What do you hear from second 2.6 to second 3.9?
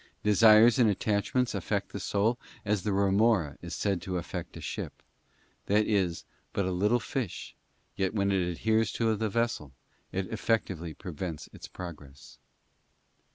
as the remora is